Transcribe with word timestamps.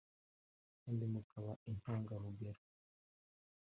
kandi 0.81 1.03
mukaba 1.13 1.51
intangarugero 1.71 2.61